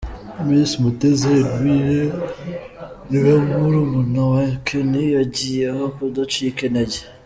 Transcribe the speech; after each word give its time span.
Miss 0.45 0.71
Mutesi 0.81 1.29
Eduige 1.51 2.01
ni 3.09 3.17
we 3.23 3.33
murumuna 3.47 4.23
we 4.31 4.43
Kenny 4.65 5.01
yigiyeho 5.13 5.83
kudacika 5.95 6.59
intege. 6.67 6.99